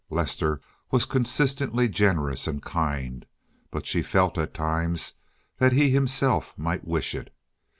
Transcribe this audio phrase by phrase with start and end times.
[0.09, 0.59] Lester
[0.89, 3.23] was consistently generous and kind,
[3.69, 5.13] but she felt at times
[5.59, 7.31] that he himself might wish it.